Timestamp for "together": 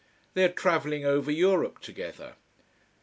1.79-2.33